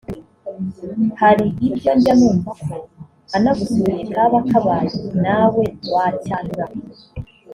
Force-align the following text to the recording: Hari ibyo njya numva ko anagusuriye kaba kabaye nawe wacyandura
Hari 1.21 1.45
ibyo 1.67 1.91
njya 1.97 2.13
numva 2.19 2.51
ko 2.63 2.75
anagusuriye 3.35 4.03
kaba 4.15 4.39
kabaye 4.49 4.89
nawe 5.23 5.63
wacyandura 5.93 6.65